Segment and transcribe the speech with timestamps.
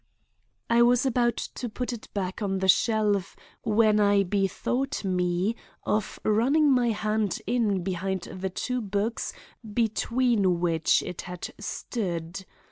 [0.67, 6.19] I was about to put it back on the shelf, when I bethought me of
[6.25, 12.47] running my hand in behind the two books between which it had stood.